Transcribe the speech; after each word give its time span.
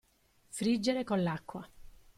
Friggere 0.49 1.03
con 1.03 1.21
l'acqua. 1.21 1.69